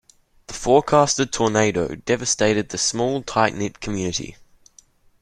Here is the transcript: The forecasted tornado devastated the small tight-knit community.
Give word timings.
The 0.47 0.55
forecasted 0.55 1.31
tornado 1.31 1.93
devastated 1.93 2.69
the 2.69 2.79
small 2.79 3.21
tight-knit 3.21 3.81
community. 3.81 4.35